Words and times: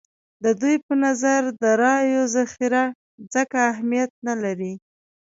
د 0.43 0.45
دوی 0.61 0.75
په 0.85 0.93
نظر 1.05 1.41
د 1.61 1.63
رایو 1.83 2.21
ذخیرې 2.35 2.85
ځکه 3.33 3.57
اهمیت 3.71 4.11
نه 4.27 4.33
لري. 4.43 4.73